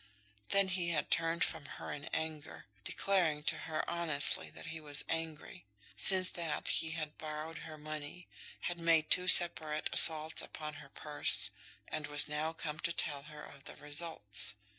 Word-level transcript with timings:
Then 0.49 0.69
he 0.69 0.89
had 0.89 1.11
turned 1.11 1.43
from 1.43 1.67
her 1.77 1.91
in 1.91 2.05
anger, 2.05 2.65
declaring 2.83 3.43
to 3.43 3.55
her 3.69 3.87
honestly 3.87 4.49
that 4.49 4.65
he 4.65 4.79
was 4.81 5.03
angry. 5.07 5.67
Since 5.95 6.31
that 6.31 6.67
he 6.67 6.93
had 6.93 7.19
borrowed 7.19 7.59
her 7.59 7.77
money, 7.77 8.27
had 8.61 8.79
made 8.79 9.11
two 9.11 9.27
separate 9.27 9.91
assaults 9.93 10.41
upon 10.41 10.73
her 10.81 10.89
purse, 10.89 11.51
and 11.87 12.07
was 12.07 12.27
now 12.27 12.51
come 12.51 12.79
to 12.79 12.91
tell 12.91 13.21
her 13.29 13.43
of 13.43 13.65
the 13.65 13.75
results. 13.75 14.55